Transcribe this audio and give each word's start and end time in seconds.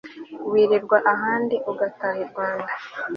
wirirwa 0.51 0.97
ahandi 1.13 1.55
agataha 1.71 2.17
irwanda 2.25 2.71